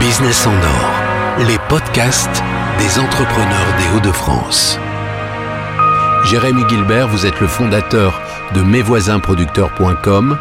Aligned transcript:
Business 0.00 0.44
en 0.46 0.54
or, 0.54 1.46
les 1.46 1.58
podcasts 1.68 2.42
des 2.78 2.98
entrepreneurs 2.98 3.76
des 3.78 3.96
Hauts-de-France. 3.96 4.76
Jérémy 6.24 6.62
Gilbert, 6.68 7.06
vous 7.06 7.26
êtes 7.26 7.38
le 7.38 7.46
fondateur 7.46 8.20
de 8.56 8.62
mesvoisinsproducteurs.com. 8.62 10.36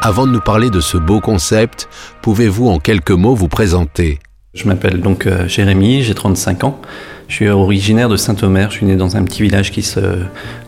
Avant 0.00 0.26
de 0.26 0.32
nous 0.32 0.40
parler 0.40 0.70
de 0.70 0.80
ce 0.80 0.96
beau 0.96 1.20
concept, 1.20 1.88
pouvez-vous 2.22 2.68
en 2.68 2.78
quelques 2.78 3.10
mots 3.10 3.34
vous 3.34 3.48
présenter? 3.48 4.20
Je 4.54 4.66
m'appelle 4.66 5.02
donc 5.02 5.26
euh, 5.26 5.46
Jérémy, 5.46 6.02
j'ai 6.02 6.14
35 6.14 6.64
ans. 6.64 6.80
Je 7.28 7.34
suis 7.34 7.48
originaire 7.48 8.08
de 8.08 8.16
Saint-Omer, 8.16 8.70
je 8.70 8.76
suis 8.76 8.86
né 8.86 8.96
dans 8.96 9.18
un 9.18 9.24
petit 9.24 9.42
village 9.42 9.70
qui 9.70 9.82
se 9.82 10.00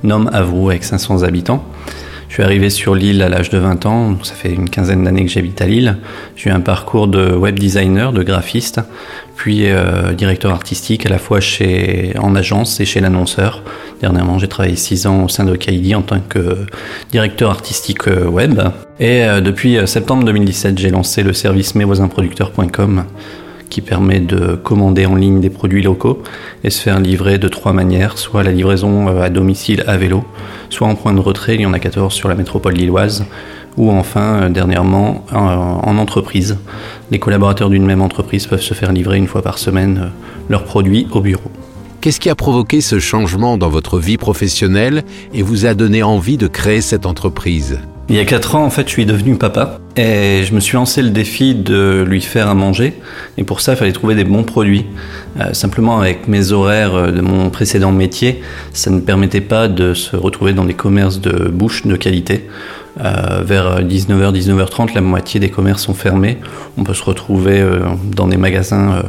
nomme 0.03 0.29
Avroux 0.33 0.69
avec 0.69 0.85
500 0.85 1.23
habitants. 1.23 1.65
Je 2.33 2.37
suis 2.37 2.45
arrivé 2.45 2.71
sur 2.71 2.95
l'île 2.95 3.21
à 3.21 3.29
l'âge 3.29 3.51
de 3.51 3.59
20 3.59 3.85
ans, 3.85 4.17
ça 4.23 4.33
fait 4.33 4.55
une 4.55 4.71
quinzaine 4.71 5.05
d'années 5.05 5.27
que 5.27 5.31
j'habite 5.31 5.61
à 5.61 5.67
Lille. 5.67 5.99
J'ai 6.35 6.49
eu 6.49 6.53
un 6.55 6.61
parcours 6.61 7.07
de 7.07 7.31
web 7.31 7.59
designer, 7.59 8.11
de 8.11 8.23
graphiste, 8.23 8.81
puis 9.37 9.67
euh, 9.67 10.15
directeur 10.15 10.51
artistique 10.51 11.05
à 11.05 11.11
la 11.11 11.19
fois 11.19 11.41
chez, 11.41 12.15
en 12.19 12.35
agence 12.35 12.81
et 12.81 12.87
chez 12.87 13.01
l'annonceur. 13.01 13.63
Dernièrement, 14.01 14.39
j'ai 14.39 14.49
travaillé 14.49 14.77
6 14.77 15.07
ans 15.07 15.25
au 15.25 15.29
sein 15.29 15.45
de 15.45 15.55
Kaidi 15.57 15.95
en 15.95 16.01
tant 16.01 16.21
que 16.21 16.65
directeur 17.11 17.51
artistique 17.51 18.09
euh, 18.09 18.25
web. 18.25 18.59
Et 18.99 19.25
euh, 19.25 19.43
depuis 19.43 19.77
septembre 19.87 20.25
2017, 20.25 20.79
j'ai 20.79 20.89
lancé 20.89 21.23
le 21.23 21.35
service 21.35 21.75
mesvoisinsproducteurs.com 21.75 23.05
qui 23.73 23.81
permet 23.81 24.21
de 24.21 24.55
commander 24.55 25.07
en 25.07 25.15
ligne 25.15 25.41
des 25.41 25.49
produits 25.49 25.83
locaux 25.83 26.23
et 26.63 26.69
se 26.69 26.83
faire 26.83 27.01
livrer 27.01 27.39
de 27.39 27.49
trois 27.49 27.73
manières, 27.73 28.19
soit 28.19 28.43
la 28.43 28.53
livraison 28.53 29.09
euh, 29.09 29.23
à 29.23 29.31
domicile 29.31 29.83
à 29.87 29.97
vélo, 29.97 30.25
soit 30.69 30.87
en 30.87 30.95
point 30.95 31.15
de 31.15 31.21
retrait, 31.21 31.55
il 31.55 31.63
y 31.63 31.67
en 31.67 31.73
a 31.73 31.79
14 31.79 32.13
sur 32.13 32.29
la 32.29 32.35
métropole 32.35 32.75
lilloise, 32.75 33.25
ou 33.79 33.91
enfin, 33.91 34.43
euh, 34.43 34.49
dernièrement, 34.51 35.25
en 35.33 35.97
entreprise. 35.97 36.59
Les 37.11 37.19
collaborateurs 37.19 37.71
d'une 37.71 37.87
même 37.87 38.03
entreprise 38.03 38.47
peuvent 38.47 38.61
se 38.61 38.75
faire 38.75 38.93
livrer 38.93 39.17
une 39.17 39.27
fois 39.27 39.41
par 39.41 39.57
semaine 39.57 39.99
euh, 40.03 40.09
leurs 40.51 40.65
produits 40.65 41.07
au 41.11 41.23
bureau. 41.23 41.51
Qu'est-ce 42.03 42.21
qui 42.21 42.29
a 42.29 42.35
provoqué 42.35 42.83
ce 42.83 42.99
changement 42.99 43.57
dans 43.57 43.71
votre 43.71 43.99
vie 43.99 44.19
professionnelle 44.19 45.03
et 45.33 45.41
vous 45.41 45.65
a 45.65 45.73
donné 45.73 46.03
envie 46.03 46.37
de 46.37 46.47
créer 46.47 46.83
cette 46.83 47.07
entreprise? 47.07 47.79
Il 48.09 48.17
y 48.17 48.19
a 48.19 48.25
4 48.25 48.57
ans, 48.57 48.65
en 48.65 48.71
fait, 48.71 48.87
je 48.89 48.93
suis 48.93 49.07
devenu 49.07 49.37
papa 49.37 49.79
et 49.97 50.43
je 50.45 50.55
me 50.55 50.61
suis 50.61 50.75
lancé 50.75 51.03
le 51.03 51.11
défi 51.11 51.55
de 51.55 52.05
lui 52.07 52.21
faire 52.21 52.49
à 52.49 52.55
manger. 52.55 52.95
Et 53.39 53.45
pour 53.45 53.61
ça, 53.61 53.73
il 53.73 53.77
fallait 53.77 53.93
trouver 53.93 54.15
des 54.15 54.25
bons 54.25 54.43
produits. 54.43 54.87
Euh, 55.41 55.53
simplement, 55.53 55.99
avec 55.99 56.29
mes 56.29 56.53
horaires 56.53 56.95
euh, 56.95 57.11
de 57.11 57.21
mon 57.21 57.49
précédent 57.51 57.93
métier, 57.93 58.43
ça 58.73 58.91
ne 58.91 59.01
permettait 59.01 59.41
pas 59.41 59.69
de 59.69 59.95
se 59.95 60.17
retrouver 60.17 60.53
dans 60.53 60.65
des 60.65 60.75
commerces 60.75 61.21
de 61.21 61.49
bouche 61.49 61.87
de 61.87 61.97
qualité. 61.97 62.49
Euh, 63.03 63.43
vers 63.45 63.83
19h, 63.83 64.33
19h30, 64.33 64.95
la 64.95 65.01
moitié 65.01 65.41
des 65.41 65.49
commerces 65.49 65.83
sont 65.83 65.95
fermés. 65.95 66.39
On 66.77 66.85
peut 66.85 66.95
se 66.95 67.05
retrouver 67.05 67.65
dans 68.15 68.27
des 68.27 68.37
magasins 68.37 69.03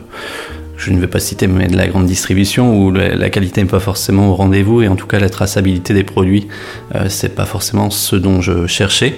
je 0.84 0.92
ne 0.92 1.00
vais 1.00 1.08
pas 1.08 1.20
citer, 1.20 1.48
mais 1.48 1.67
de 1.67 1.78
la 1.78 1.88
grande 1.88 2.06
distribution 2.06 2.78
où 2.78 2.92
la 2.92 3.30
qualité 3.30 3.62
n'est 3.62 3.70
pas 3.70 3.80
forcément 3.80 4.30
au 4.30 4.36
rendez-vous 4.36 4.81
et 4.81 4.88
en 4.88 4.95
tout 4.95 5.08
cas 5.08 5.20
la 5.20 5.30
traçabilité 5.30 5.94
des 5.94 6.03
produits, 6.03 6.48
euh, 6.95 7.06
c'est 7.08 7.36
pas 7.36 7.45
forcément 7.45 7.90
ce 7.90 8.16
dont 8.16 8.42
je 8.42 8.67
cherchais. 8.67 9.16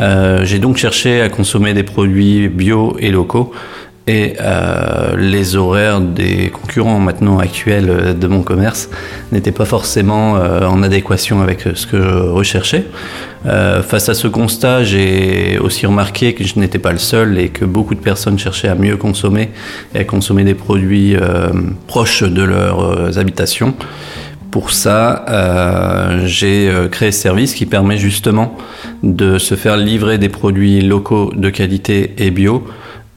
Euh, 0.00 0.44
j'ai 0.44 0.58
donc 0.58 0.76
cherché 0.76 1.20
à 1.20 1.28
consommer 1.28 1.74
des 1.74 1.82
produits 1.82 2.48
bio 2.48 2.96
et 3.00 3.10
locaux 3.10 3.52
et 4.06 4.34
euh, 4.40 5.14
les 5.16 5.56
horaires 5.56 6.00
des 6.00 6.48
concurrents 6.48 6.98
maintenant 6.98 7.38
actuels 7.38 8.18
de 8.18 8.26
mon 8.26 8.42
commerce 8.42 8.88
n'étaient 9.30 9.52
pas 9.52 9.66
forcément 9.66 10.36
euh, 10.36 10.66
en 10.66 10.82
adéquation 10.82 11.42
avec 11.42 11.60
ce 11.74 11.86
que 11.86 12.00
je 12.00 12.08
recherchais. 12.08 12.86
Euh, 13.46 13.82
face 13.82 14.08
à 14.08 14.14
ce 14.14 14.26
constat, 14.26 14.84
j'ai 14.84 15.58
aussi 15.58 15.86
remarqué 15.86 16.34
que 16.34 16.44
je 16.44 16.58
n'étais 16.58 16.78
pas 16.78 16.92
le 16.92 16.98
seul 16.98 17.38
et 17.38 17.50
que 17.50 17.64
beaucoup 17.64 17.94
de 17.94 18.00
personnes 18.00 18.38
cherchaient 18.38 18.68
à 18.68 18.74
mieux 18.74 18.96
consommer 18.96 19.50
et 19.94 20.00
à 20.00 20.04
consommer 20.04 20.44
des 20.44 20.54
produits 20.54 21.16
proches 21.86 22.22
de 22.22 22.42
leurs 22.42 23.18
habitations. 23.18 23.74
Pour 24.50 24.72
ça, 24.72 25.24
j'ai 26.24 26.70
créé 26.90 27.12
ce 27.12 27.20
service 27.20 27.54
qui 27.54 27.66
permet 27.66 27.96
justement 27.96 28.56
de 29.02 29.38
se 29.38 29.54
faire 29.54 29.76
livrer 29.76 30.18
des 30.18 30.28
produits 30.28 30.80
locaux 30.80 31.32
de 31.34 31.48
qualité 31.50 32.14
et 32.18 32.30
bio 32.30 32.66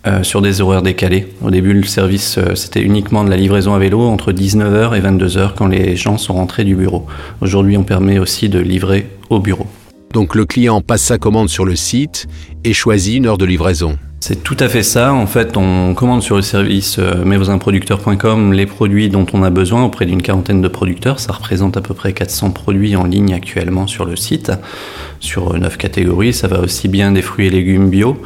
euh, 0.06 0.22
sur 0.24 0.42
des 0.42 0.60
horaires 0.60 0.82
décalés. 0.82 1.28
Au 1.42 1.50
début, 1.50 1.74
le 1.74 1.84
service, 1.84 2.38
euh, 2.38 2.56
c'était 2.56 2.82
uniquement 2.82 3.24
de 3.24 3.30
la 3.30 3.38
livraison 3.38 3.74
à 3.74 3.80
vélo 3.80 4.02
entre 4.02 4.34
19h 4.34 4.98
et 4.98 5.02
22h 5.02 5.54
quand 5.56 5.68
les 5.68 5.96
gens 5.96 6.18
sont 6.18 6.34
rentrés 6.34 6.66
du 6.66 6.76
bureau. 6.76 7.08
Aujourd'hui, 7.40 7.78
on 7.78 7.84
permet 7.84 8.20
aussi 8.20 8.50
de 8.50 8.60
livrer 8.60 9.08
au 9.30 9.40
bureau. 9.40 9.66
Donc 10.14 10.36
le 10.36 10.46
client 10.46 10.82
passe 10.82 11.04
sa 11.04 11.18
commande 11.18 11.48
sur 11.48 11.64
le 11.64 11.78
site 11.78 12.28
et 12.66 12.74
choisit 12.74 13.16
une 13.16 13.28
heure 13.28 13.38
de 13.38 13.46
livraison. 13.46 13.98
C'est 14.20 14.42
tout 14.44 14.56
à 14.60 14.70
fait 14.70 14.84
ça. 14.84 15.14
En 15.14 15.26
fait, 15.26 15.58
on 15.58 15.94
commande 15.94 16.22
sur 16.22 16.38
le 16.38 16.42
service 16.42 16.98
euh, 17.00 17.26
mesvoisinproducteurs.com 17.26 18.54
les 18.54 18.66
produits 18.66 19.10
dont 19.10 19.26
on 19.34 19.44
a 19.44 19.50
besoin 19.50 19.84
auprès 19.84 20.06
d'une 20.06 20.22
quarantaine 20.22 20.62
de 20.62 20.68
producteurs. 20.68 21.20
Ça 21.20 21.34
représente 21.34 21.76
à 21.78 21.82
peu 21.82 21.94
près 21.94 22.14
400 22.14 22.52
produits 22.52 22.96
en 22.96 23.06
ligne 23.06 23.34
actuellement 23.34 23.88
sur 23.88 24.06
le 24.06 24.16
site, 24.16 24.52
sur 25.20 25.58
neuf 25.58 25.78
catégories. 25.78 26.34
Ça 26.34 26.48
va 26.48 26.60
aussi 26.60 26.88
bien 26.88 27.12
des 27.12 27.22
fruits 27.22 27.48
et 27.48 27.50
légumes 27.50 27.90
bio 27.90 28.18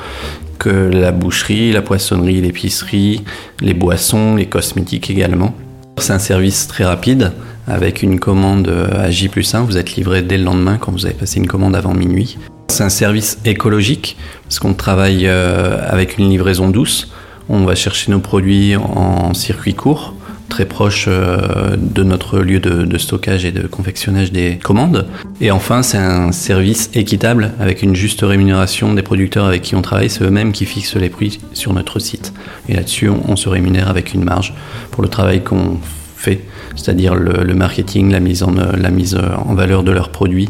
que 0.57 0.69
la 0.69 1.11
boucherie, 1.11 1.71
la 1.71 1.81
poissonnerie, 1.81 2.41
l'épicerie, 2.41 3.23
les 3.61 3.73
boissons, 3.73 4.35
les 4.35 4.45
cosmétiques 4.45 5.09
également. 5.09 5.53
C'est 5.97 6.13
un 6.13 6.19
service 6.19 6.67
très 6.67 6.83
rapide 6.83 7.33
avec 7.67 8.01
une 8.03 8.19
commande 8.19 8.71
à 8.91 9.09
J 9.09 9.29
plus 9.29 9.53
1. 9.53 9.61
Vous 9.61 9.77
êtes 9.77 9.95
livré 9.95 10.21
dès 10.21 10.37
le 10.37 10.43
lendemain 10.43 10.77
quand 10.77 10.91
vous 10.91 11.05
avez 11.05 11.15
passé 11.15 11.39
une 11.39 11.47
commande 11.47 11.75
avant 11.75 11.93
minuit. 11.93 12.37
C'est 12.67 12.83
un 12.83 12.89
service 12.89 13.39
écologique 13.45 14.17
parce 14.43 14.59
qu'on 14.59 14.73
travaille 14.73 15.27
euh, 15.27 15.79
avec 15.87 16.17
une 16.17 16.29
livraison 16.29 16.69
douce. 16.69 17.11
On 17.49 17.63
va 17.63 17.75
chercher 17.75 18.11
nos 18.11 18.19
produits 18.19 18.75
en 18.75 19.33
circuit 19.33 19.73
court 19.73 20.13
très 20.47 20.65
proche 20.65 21.05
euh, 21.07 21.75
de 21.77 22.03
notre 22.03 22.39
lieu 22.39 22.59
de, 22.59 22.97
stockage 22.97 23.45
et 23.45 23.51
de 23.51 23.67
confectionnage 23.67 24.31
des 24.31 24.57
commandes. 24.61 25.05
Et 25.41 25.51
enfin, 25.51 25.83
c'est 25.83 25.97
un 25.97 26.31
service 26.31 26.89
équitable 26.93 27.53
avec 27.59 27.83
une 27.83 27.95
juste 27.95 28.21
rémunération 28.21 28.93
des 28.93 29.03
producteurs 29.03 29.45
avec 29.45 29.61
qui 29.61 29.75
on 29.75 29.81
travaille. 29.81 30.09
C'est 30.09 30.23
eux-mêmes 30.23 30.51
qui 30.51 30.65
fixent 30.65 30.95
les 30.95 31.09
prix 31.09 31.39
sur 31.53 31.73
notre 31.73 31.99
site. 31.99 32.33
Et 32.69 32.73
là-dessus, 32.73 33.09
on, 33.09 33.35
se 33.35 33.49
rémunère 33.49 33.87
avec 33.87 34.13
une 34.13 34.23
marge 34.23 34.53
pour 34.91 35.03
le 35.03 35.09
travail 35.09 35.43
qu'on 35.43 35.77
fait, 36.15 36.41
c'est-à-dire 36.75 37.13
le, 37.13 37.53
marketing, 37.53 38.11
la 38.11 38.19
mise, 38.19 38.41
en, 38.41 38.51
la 38.51 38.89
mise 38.89 39.15
en 39.15 39.53
valeur 39.53 39.83
de 39.83 39.91
leurs 39.91 40.09
produits, 40.09 40.49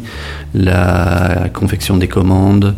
la 0.54 1.50
confection 1.54 1.98
des 1.98 2.08
commandes 2.08 2.76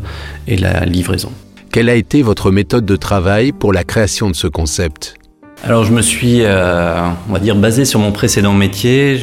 et 0.48 0.58
la 0.58 0.86
livraison. 0.86 1.32
Quelle 1.72 1.90
a 1.90 1.94
été 1.94 2.24
votre 2.24 2.50
méthode 2.50 2.86
de 2.86 2.96
travail 2.96 3.52
pour 3.52 3.72
la 3.72 3.84
création 3.84 4.32
de 4.32 4.36
ce 4.36 4.48
concept? 4.48 5.20
Alors 5.64 5.84
je 5.84 5.92
me 5.92 6.02
suis, 6.02 6.42
euh, 6.42 7.02
on 7.28 7.34
va 7.34 7.40
dire, 7.40 7.56
basé 7.56 7.84
sur 7.84 8.00
mon 8.00 8.12
précédent 8.12 8.54
métier. 8.54 9.20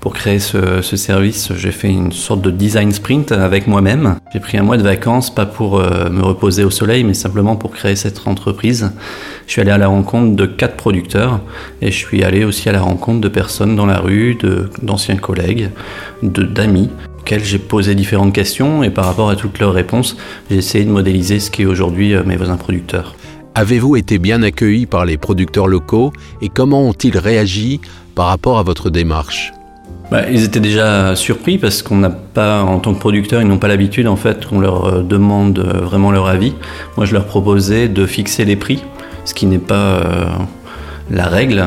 Pour 0.00 0.14
créer 0.14 0.38
ce, 0.38 0.80
service, 0.82 1.52
j'ai 1.56 1.72
fait 1.72 1.88
une 1.88 2.12
sorte 2.12 2.40
de 2.40 2.50
design 2.50 2.92
sprint 2.92 3.32
avec 3.32 3.66
moi-même. 3.66 4.16
J'ai 4.32 4.38
pris 4.38 4.56
un 4.56 4.62
mois 4.62 4.76
de 4.76 4.82
vacances, 4.82 5.34
pas 5.34 5.46
pour 5.46 5.80
euh, 5.80 6.08
me 6.10 6.22
reposer 6.22 6.62
au 6.62 6.70
soleil, 6.70 7.02
mais 7.02 7.14
simplement 7.14 7.56
pour 7.56 7.72
créer 7.72 7.96
cette 7.96 8.26
entreprise. 8.26 8.92
Je 9.46 9.52
suis 9.52 9.60
allé 9.60 9.72
à 9.72 9.78
la 9.78 9.88
rencontre 9.88 10.36
de 10.36 10.46
quatre 10.46 10.76
producteurs 10.76 11.40
et 11.82 11.90
je 11.90 11.96
suis 11.96 12.22
allé 12.22 12.44
aussi 12.44 12.68
à 12.68 12.72
la 12.72 12.80
rencontre 12.80 13.20
de 13.20 13.28
personnes 13.28 13.74
dans 13.74 13.86
la 13.86 13.98
rue, 13.98 14.38
d'anciens 14.82 15.16
collègues, 15.16 15.70
d'amis 16.22 16.90
auxquels 17.28 17.44
j'ai 17.44 17.58
posé 17.58 17.94
différentes 17.94 18.32
questions 18.32 18.82
et 18.82 18.90
par 18.90 19.04
rapport 19.04 19.28
à 19.28 19.36
toutes 19.36 19.58
leurs 19.58 19.74
réponses, 19.74 20.16
j'ai 20.50 20.56
essayé 20.56 20.84
de 20.84 20.90
modéliser 20.90 21.40
ce 21.40 21.50
qui 21.50 21.62
est 21.62 21.66
aujourd'hui 21.66 22.14
euh, 22.14 22.22
mes 22.24 22.36
voisins 22.36 22.56
producteurs. 22.56 23.14
Avez-vous 23.58 23.96
été 23.96 24.20
bien 24.20 24.44
accueilli 24.44 24.86
par 24.86 25.04
les 25.04 25.16
producteurs 25.16 25.66
locaux 25.66 26.12
et 26.40 26.48
comment 26.48 26.82
ont-ils 26.82 27.18
réagi 27.18 27.80
par 28.14 28.26
rapport 28.26 28.60
à 28.60 28.62
votre 28.62 28.88
démarche? 28.88 29.52
Bah, 30.12 30.30
ils 30.30 30.44
étaient 30.44 30.60
déjà 30.60 31.16
surpris 31.16 31.58
parce 31.58 31.82
qu'on 31.82 31.96
n'a 31.96 32.10
pas, 32.10 32.62
en 32.62 32.78
tant 32.78 32.94
que 32.94 33.00
producteur, 33.00 33.42
ils 33.42 33.48
n'ont 33.48 33.58
pas 33.58 33.66
l'habitude 33.66 34.06
en 34.06 34.14
fait 34.14 34.46
qu'on 34.46 34.60
leur 34.60 34.84
euh, 34.84 35.02
demande 35.02 35.58
euh, 35.58 35.80
vraiment 35.80 36.12
leur 36.12 36.28
avis. 36.28 36.52
Moi, 36.96 37.04
je 37.04 37.14
leur 37.14 37.26
proposais 37.26 37.88
de 37.88 38.06
fixer 38.06 38.44
les 38.44 38.54
prix, 38.54 38.84
ce 39.24 39.34
qui 39.34 39.46
n'est 39.46 39.58
pas 39.58 39.74
euh, 39.74 40.26
la 41.10 41.26
règle. 41.26 41.66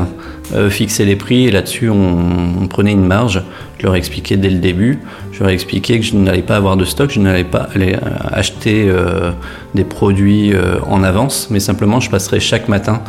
Fixer 0.70 1.06
les 1.06 1.16
prix 1.16 1.48
et 1.48 1.52
là-dessus, 1.52 1.90
on, 1.90 2.68
prenait 2.68 2.92
une 2.92 3.06
marge. 3.06 3.44
Je 3.78 3.86
leur 3.86 3.96
expliquais 3.96 4.38
dès 4.38 4.50
le 4.50 4.60
début. 4.60 5.00
Je 5.32 5.40
leur 5.40 5.50
expliquais 5.50 6.00
que 6.00 6.06
je 6.06 6.16
n'allais 6.16 6.42
pas 6.42 6.56
avoir 6.56 6.78
de 6.78 6.86
stock, 6.86 7.10
je 7.10 7.20
n'allais 7.20 7.44
pas 7.44 7.68
aller 7.74 7.94
euh, 7.94 8.00
acheter 8.32 8.88
euh, 8.88 9.32
des 9.74 9.84
produits 9.84 10.54
euh, 10.54 10.80
en 10.88 11.04
avance, 11.04 11.48
mais 11.50 11.60
simplement 11.60 12.00
je 12.00 12.10
passerai 12.10 12.40
chaque 12.40 12.68
matin 12.68 13.02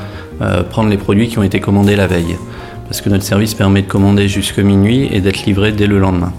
prendre 0.70 0.88
les 0.88 0.96
produits 0.96 1.28
qui 1.28 1.38
ont 1.38 1.44
été 1.44 1.60
commandés 1.60 1.94
la 1.94 2.08
veille. 2.08 2.36
Parce 2.88 3.00
que 3.00 3.08
notre 3.08 3.22
service 3.22 3.54
permet 3.54 3.82
de 3.82 3.86
commander 3.86 4.26
jusque 4.26 4.58
minuit 4.58 5.08
et 5.12 5.20
d'être 5.20 5.44
livré 5.44 5.70
dès 5.70 5.86
le 5.86 6.00
lendemain. 6.00 6.32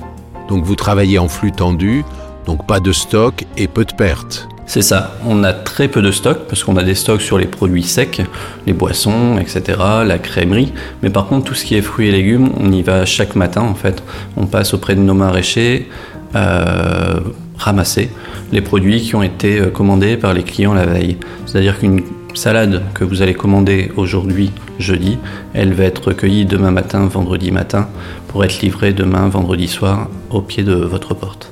Donc 0.50 0.66
vous 0.66 0.76
travaillez 0.76 1.20
en 1.20 1.30
flux 1.30 1.54
tendu, 1.54 2.04
donc 2.46 2.68
pas 2.68 2.82
de 2.82 2.92
stock 2.92 3.46
et 3.56 3.68
peu 3.68 3.86
de 3.86 3.94
pertes. 3.94 4.50
C'est 4.66 4.82
ça, 4.82 5.18
on 5.26 5.44
a 5.44 5.54
très 5.54 5.88
peu 5.88 6.02
de 6.02 6.12
stocks 6.12 6.48
parce 6.48 6.64
qu'on 6.64 6.78
a 6.78 6.84
des 6.84 6.96
stocks 6.96 7.22
sur 7.22 7.38
les 7.38 7.46
produits 7.46 7.84
secs, 7.84 8.22
les 8.66 8.74
boissons, 8.74 9.38
etc., 9.38 9.78
la 10.06 10.18
crèmerie. 10.18 10.74
Mais 11.02 11.10
par 11.10 11.28
contre, 11.28 11.46
tout 11.46 11.54
ce 11.54 11.66
qui 11.66 11.76
est 11.76 11.82
fruits 11.82 12.08
et 12.08 12.12
légumes, 12.12 12.50
on 12.60 12.72
y 12.72 12.82
va 12.82 13.06
chaque 13.06 13.36
matin 13.36 13.62
en 13.62 13.76
fait. 13.76 14.02
On 14.38 14.46
passe 14.46 14.74
auprès 14.74 14.96
de 14.96 15.02
nos 15.02 15.14
maraîchers, 15.14 15.90
euh, 16.36 17.20
ramasser 17.58 18.10
les 18.52 18.62
produits 18.62 19.02
qui 19.02 19.16
ont 19.16 19.24
été 19.24 19.60
euh, 19.60 19.70
commandés 19.70 20.18
par 20.18 20.34
les 20.34 20.44
clients 20.44 20.74
la 20.74 20.86
veille. 20.86 21.18
C'est-à-dire 21.46 21.78
qu'une 21.78 22.02
salade 22.34 22.84
que 22.94 23.04
vous 23.04 23.22
allez 23.22 23.34
commander 23.34 23.92
aujourd'hui, 23.96 24.52
jeudi, 24.80 25.18
elle 25.54 25.74
va 25.74 25.84
être 25.84 26.08
recueillie 26.08 26.46
demain 26.46 26.72
matin, 26.72 27.06
vendredi 27.06 27.52
matin, 27.52 27.90
pour 28.30 28.44
être 28.44 28.62
livrée 28.62 28.94
demain, 28.94 29.28
vendredi 29.28 29.68
soir, 29.68 30.10
au 30.32 30.42
pied 30.42 30.64
de 30.64 30.74
votre 30.74 31.14
porte. 31.14 31.52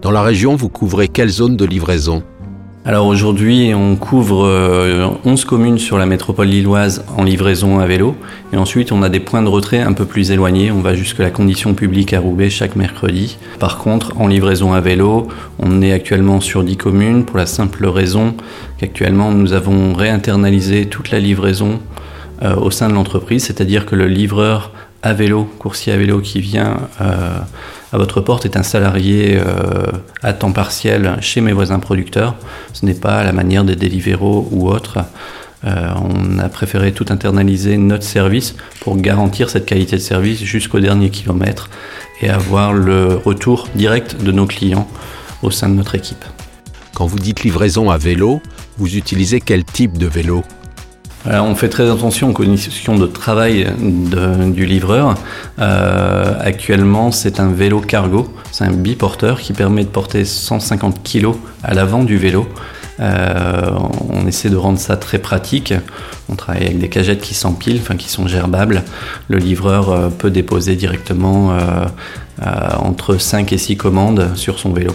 Dans 0.00 0.10
la 0.10 0.22
région, 0.22 0.56
vous 0.56 0.68
couvrez 0.68 1.08
quelle 1.08 1.28
zone 1.28 1.56
de 1.56 1.64
livraison? 1.64 2.22
Alors 2.86 3.06
aujourd'hui, 3.08 3.74
on 3.74 3.96
couvre 3.96 4.46
11 5.24 5.42
euh, 5.42 5.44
communes 5.44 5.76
sur 5.76 5.98
la 5.98 6.06
métropole 6.06 6.46
lilloise 6.46 7.04
en 7.16 7.24
livraison 7.24 7.80
à 7.80 7.86
vélo. 7.86 8.14
Et 8.52 8.56
ensuite, 8.56 8.92
on 8.92 9.02
a 9.02 9.08
des 9.08 9.18
points 9.18 9.42
de 9.42 9.48
retrait 9.48 9.80
un 9.80 9.92
peu 9.92 10.04
plus 10.04 10.30
éloignés. 10.30 10.70
On 10.70 10.82
va 10.82 10.94
jusque 10.94 11.18
la 11.18 11.30
condition 11.30 11.74
publique 11.74 12.12
à 12.12 12.20
Roubaix 12.20 12.48
chaque 12.48 12.76
mercredi. 12.76 13.38
Par 13.58 13.78
contre, 13.78 14.12
en 14.20 14.28
livraison 14.28 14.72
à 14.72 14.80
vélo, 14.80 15.26
on 15.58 15.82
est 15.82 15.92
actuellement 15.92 16.40
sur 16.40 16.62
10 16.62 16.76
communes 16.76 17.24
pour 17.24 17.38
la 17.38 17.46
simple 17.46 17.86
raison 17.86 18.36
qu'actuellement, 18.78 19.32
nous 19.32 19.52
avons 19.52 19.92
réinternalisé 19.92 20.86
toute 20.86 21.10
la 21.10 21.18
livraison 21.18 21.80
euh, 22.44 22.54
au 22.54 22.70
sein 22.70 22.88
de 22.88 22.94
l'entreprise. 22.94 23.42
C'est-à-dire 23.42 23.84
que 23.84 23.96
le 23.96 24.06
livreur 24.06 24.70
à 25.02 25.12
vélo, 25.12 25.50
coursier 25.58 25.92
à 25.92 25.96
vélo 25.96 26.20
qui 26.20 26.40
vient 26.40 26.76
euh, 27.00 27.38
votre 27.98 28.20
porte 28.20 28.44
est 28.44 28.56
un 28.56 28.62
salarié 28.62 29.38
euh, 29.38 29.86
à 30.22 30.32
temps 30.32 30.52
partiel 30.52 31.16
chez 31.20 31.40
mes 31.40 31.52
voisins 31.52 31.78
producteurs. 31.78 32.34
Ce 32.72 32.84
n'est 32.84 32.94
pas 32.94 33.22
la 33.24 33.32
manière 33.32 33.64
des 33.64 33.76
Deliveroo 33.76 34.48
ou 34.50 34.68
autres. 34.68 34.98
Euh, 35.64 35.88
on 35.96 36.38
a 36.38 36.48
préféré 36.48 36.92
tout 36.92 37.06
internaliser 37.08 37.76
notre 37.76 38.04
service 38.04 38.54
pour 38.80 38.96
garantir 38.96 39.50
cette 39.50 39.66
qualité 39.66 39.96
de 39.96 40.02
service 40.02 40.42
jusqu'au 40.42 40.80
dernier 40.80 41.10
kilomètre 41.10 41.70
et 42.20 42.28
avoir 42.28 42.72
le 42.72 43.16
retour 43.16 43.68
direct 43.74 44.22
de 44.22 44.32
nos 44.32 44.46
clients 44.46 44.88
au 45.42 45.50
sein 45.50 45.68
de 45.68 45.74
notre 45.74 45.94
équipe. 45.94 46.24
Quand 46.94 47.06
vous 47.06 47.18
dites 47.18 47.42
livraison 47.42 47.90
à 47.90 47.98
vélo, 47.98 48.40
vous 48.78 48.96
utilisez 48.96 49.40
quel 49.40 49.64
type 49.64 49.98
de 49.98 50.06
vélo? 50.06 50.42
On 51.28 51.54
fait 51.54 51.68
très 51.68 51.90
attention 51.90 52.30
aux 52.30 52.32
conditions 52.32 52.96
de 52.96 53.06
travail 53.06 53.66
du 53.78 54.66
livreur. 54.66 55.14
Euh, 55.58 56.34
actuellement, 56.40 57.10
c'est 57.10 57.40
un 57.40 57.50
vélo 57.50 57.80
cargo, 57.80 58.32
c'est 58.52 58.64
un 58.64 58.72
biporteur 58.72 59.40
qui 59.40 59.52
permet 59.52 59.84
de 59.84 59.88
porter 59.88 60.24
150 60.24 61.02
kg 61.02 61.32
à 61.62 61.74
l'avant 61.74 62.04
du 62.04 62.16
vélo. 62.16 62.46
Euh, 62.98 63.70
on 64.08 64.26
essaie 64.26 64.48
de 64.48 64.56
rendre 64.56 64.78
ça 64.78 64.96
très 64.96 65.18
pratique. 65.18 65.74
On 66.28 66.34
travaille 66.34 66.64
avec 66.64 66.78
des 66.78 66.88
cagettes 66.88 67.20
qui 67.20 67.34
s'empilent, 67.34 67.80
enfin 67.80 67.96
qui 67.96 68.08
sont 68.08 68.26
gerbables. 68.26 68.82
Le 69.28 69.38
livreur 69.38 69.90
euh, 69.90 70.08
peut 70.08 70.30
déposer 70.30 70.76
directement 70.76 71.56
entre 72.78 73.16
5 73.16 73.52
et 73.52 73.58
6 73.58 73.76
commandes 73.76 74.30
sur 74.34 74.58
son 74.58 74.72
vélo. 74.72 74.92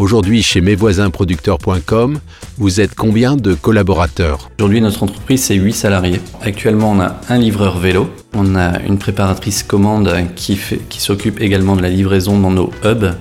Aujourd'hui, 0.00 0.42
chez 0.42 0.62
mesvoisinsproducteurs.com, 0.62 2.20
vous 2.56 2.80
êtes 2.80 2.94
combien 2.94 3.36
de 3.36 3.52
collaborateurs? 3.52 4.48
Aujourd'hui, 4.58 4.80
notre 4.80 5.02
entreprise, 5.02 5.42
c'est 5.42 5.56
8 5.56 5.74
salariés. 5.74 6.22
Actuellement, 6.40 6.92
on 6.92 7.00
a 7.00 7.20
un 7.28 7.36
livreur 7.36 7.78
vélo, 7.78 8.08
on 8.32 8.56
a 8.56 8.80
une 8.80 8.96
préparatrice 8.96 9.62
commande 9.62 10.10
qui, 10.36 10.58
qui 10.88 11.00
s'occupe 11.02 11.38
également 11.42 11.76
de 11.76 11.82
la 11.82 11.90
livraison 11.90 12.38
dans 12.38 12.50
nos 12.50 12.70
hubs. 12.82 13.12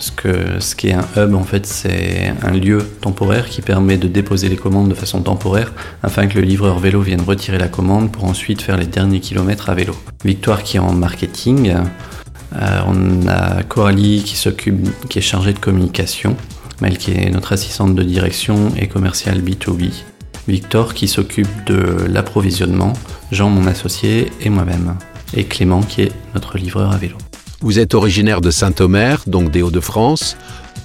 Ce, 0.00 0.10
que, 0.10 0.60
ce 0.60 0.76
qui 0.76 0.88
est 0.88 0.92
un 0.92 1.06
hub, 1.16 1.34
en 1.34 1.44
fait, 1.44 1.64
c'est 1.64 2.34
un 2.42 2.50
lieu 2.50 2.86
temporaire 3.00 3.48
qui 3.48 3.62
permet 3.62 3.96
de 3.96 4.06
déposer 4.06 4.50
les 4.50 4.56
commandes 4.56 4.90
de 4.90 4.94
façon 4.94 5.22
temporaire 5.22 5.72
afin 6.02 6.26
que 6.26 6.38
le 6.38 6.44
livreur 6.44 6.78
vélo 6.78 7.00
vienne 7.00 7.22
retirer 7.22 7.56
la 7.56 7.68
commande 7.68 8.12
pour 8.12 8.24
ensuite 8.24 8.60
faire 8.60 8.76
les 8.76 8.84
derniers 8.84 9.20
kilomètres 9.20 9.70
à 9.70 9.74
vélo. 9.74 9.94
Victoire 10.26 10.62
qui 10.62 10.76
est 10.76 10.80
en 10.80 10.92
marketing, 10.92 11.72
on 12.86 13.26
a 13.28 13.62
Coralie 13.62 14.22
qui 14.22 15.18
est 15.18 15.20
chargée 15.20 15.52
de 15.52 15.58
communication, 15.58 16.36
Mel 16.80 16.98
qui 16.98 17.12
est 17.12 17.30
notre 17.30 17.52
assistante 17.52 17.94
de 17.94 18.02
direction 18.02 18.72
et 18.76 18.88
commerciale 18.88 19.40
B2B, 19.40 19.90
Victor 20.48 20.94
qui 20.94 21.06
s'occupe 21.06 21.48
de 21.66 22.06
l'approvisionnement, 22.08 22.92
Jean 23.30 23.50
mon 23.50 23.66
associé 23.66 24.32
et 24.40 24.50
moi-même, 24.50 24.96
et 25.34 25.44
Clément 25.44 25.82
qui 25.82 26.02
est 26.02 26.12
notre 26.34 26.58
livreur 26.58 26.92
à 26.92 26.96
vélo. 26.96 27.16
Vous 27.60 27.78
êtes 27.78 27.94
originaire 27.94 28.40
de 28.40 28.50
Saint-Omer, 28.50 29.22
donc 29.28 29.52
des 29.52 29.62
Hauts-de-France. 29.62 30.36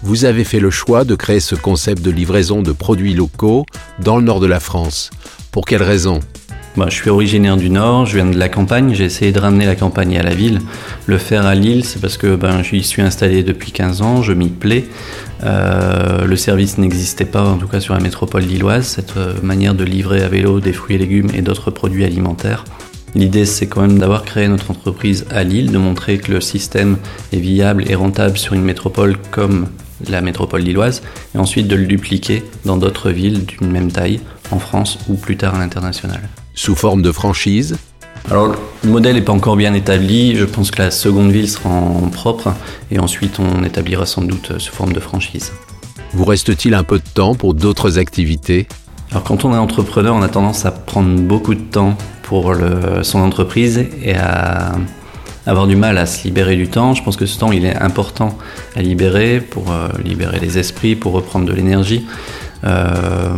Vous 0.04 0.25
avez 0.25 0.44
fait 0.44 0.60
le 0.60 0.70
choix 0.70 1.06
de 1.06 1.16
créer 1.16 1.40
ce 1.40 1.56
concept 1.56 2.04
de 2.04 2.12
livraison 2.12 2.62
de 2.62 2.72
produits 2.72 3.16
locaux 3.16 3.66
dans 4.00 4.18
le 4.18 4.24
nord 4.24 4.40
de 4.40 4.46
la 4.46 4.60
France. 4.60 5.10
Pour 5.52 5.66
quelle 5.66 5.81
raison? 5.81 6.20
Je 6.85 6.95
suis 6.95 7.09
originaire 7.09 7.57
du 7.57 7.69
Nord, 7.69 8.06
je 8.06 8.15
viens 8.15 8.29
de 8.29 8.38
la 8.38 8.50
campagne, 8.50 8.94
j'ai 8.94 9.06
essayé 9.06 9.31
de 9.31 9.39
ramener 9.39 9.65
la 9.65 9.75
campagne 9.75 10.18
à 10.18 10.24
la 10.24 10.35
ville. 10.35 10.59
Le 11.07 11.18
faire 11.18 11.45
à 11.45 11.56
Lille, 11.56 11.83
c'est 11.83 12.00
parce 12.00 12.18
que 12.18 12.35
ben, 12.35 12.62
j'y 12.62 12.83
suis 12.83 13.01
installé 13.01 13.44
depuis 13.44 13.71
15 13.71 14.01
ans, 14.01 14.21
je 14.21 14.33
m'y 14.33 14.50
plais. 14.50 14.85
Euh, 15.44 16.25
le 16.25 16.35
service 16.35 16.77
n'existait 16.77 17.25
pas, 17.25 17.44
en 17.44 17.57
tout 17.57 17.68
cas 17.68 17.79
sur 17.79 17.94
la 17.94 18.00
métropole 18.00 18.44
lilloise, 18.44 18.85
cette 18.85 19.18
euh, 19.18 19.33
manière 19.41 19.74
de 19.74 19.83
livrer 19.83 20.24
à 20.24 20.27
vélo 20.27 20.59
des 20.59 20.74
fruits 20.74 20.95
et 20.95 21.00
légumes 21.00 21.29
et 21.33 21.41
d'autres 21.41 21.71
produits 21.71 22.06
alimentaires. 22.06 22.63
L'idée, 23.15 23.45
c'est 23.45 23.68
quand 23.68 23.81
même 23.81 23.97
d'avoir 23.97 24.24
créé 24.24 24.47
notre 24.47 24.69
entreprise 24.69 25.25
à 25.31 25.44
Lille, 25.44 25.71
de 25.71 25.77
montrer 25.77 26.19
que 26.19 26.31
le 26.31 26.41
système 26.41 26.97
est 27.33 27.39
viable 27.39 27.89
et 27.89 27.95
rentable 27.95 28.38
sur 28.38 28.53
une 28.53 28.63
métropole 28.63 29.18
comme 29.31 29.68
la 30.07 30.21
métropole 30.21 30.62
lilloise, 30.62 31.01
et 31.33 31.39
ensuite 31.39 31.68
de 31.68 31.75
le 31.75 31.88
dupliquer 31.88 32.44
dans 32.65 32.77
d'autres 32.77 33.09
villes 33.09 33.45
d'une 33.45 33.71
même 33.71 33.91
taille, 33.91 34.19
en 34.51 34.59
France 34.59 35.00
ou 35.09 35.15
plus 35.15 35.38
tard 35.38 35.56
à 35.56 35.59
l'international 35.59 36.21
sous 36.57 36.75
forme 36.75 37.01
de 37.01 37.12
franchise 37.12 37.77
alors, 38.30 38.54
le 38.83 38.89
modèle 38.89 39.15
n'est 39.15 39.21
pas 39.21 39.31
encore 39.31 39.56
bien 39.56 39.74
établi. 39.74 40.36
Je 40.36 40.44
pense 40.44 40.69
que 40.69 40.81
la 40.81 40.92
seconde 40.92 41.31
ville 41.31 41.48
sera 41.48 41.69
en 41.69 42.09
propre 42.09 42.54
et 42.92 43.00
ensuite 43.00 43.39
on 43.39 43.63
établira 43.63 44.06
sans 44.06 44.21
doute 44.21 44.59
sous 44.59 44.74
forme 44.74 44.92
de 44.92 45.00
franchise. 45.00 45.54
Vous 46.12 46.25
reste-t-il 46.25 46.74
un 46.74 46.83
peu 46.83 46.98
de 46.98 47.07
temps 47.13 47.36
pour 47.36 47.54
d'autres 47.54 48.00
activités? 48.00 48.68
Alors, 49.12 49.24
quand 49.24 49.45
on 49.45 49.54
est 49.54 49.57
entrepreneur, 49.57 50.13
on 50.13 50.24
a 50.24 50.27
tendance 50.27 50.65
à 50.65 50.71
prendre 50.71 51.18
beaucoup 51.21 51.56
de 51.56 51.62
temps 51.62 51.95
pour 52.24 52.54
son 53.03 53.19
entreprise 53.19 53.86
et 54.03 54.15
à 54.15 54.75
avoir 55.48 55.65
du 55.65 55.77
mal 55.77 55.98
à 55.98 56.06
se 56.06 56.25
libérer 56.25 56.57
du 56.57 56.68
temps. 56.68 56.94
Je 56.94 57.01
pense 57.01 57.15
que 57.15 57.25
ce 57.25 57.39
temps, 57.39 57.51
il 57.51 57.65
est 57.65 57.75
important 57.77 58.38
à 58.75 58.81
libérer 58.81 59.39
pour 59.39 59.71
euh, 59.71 59.88
libérer 60.03 60.39
les 60.39 60.57
esprits, 60.60 60.95
pour 60.95 61.13
reprendre 61.13 61.45
de 61.45 61.53
l'énergie. 61.53 62.06
Euh, 62.63 63.36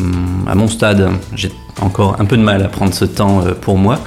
à 0.48 0.56
mon 0.56 0.68
stade, 0.68 1.10
j'ai 1.36 1.52
encore 1.82 2.20
un 2.20 2.26
peu 2.26 2.38
de 2.38 2.42
mal 2.42 2.64
à 2.64 2.68
prendre 2.68 2.94
ce 2.94 3.06
temps 3.06 3.46
euh, 3.46 3.54
pour 3.54 3.78
moi. 3.78 4.00